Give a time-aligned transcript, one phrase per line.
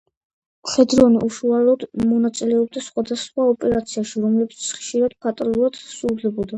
[0.69, 6.49] მხედრიონი უშუალოდ მონაწილეობას სხვადასხვა ოპერაციაში, რომლებიც ხშირად ფატალურად სრულდებოდა.